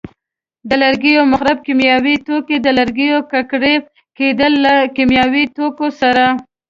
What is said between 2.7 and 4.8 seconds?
لرګیو ککړ کېدل له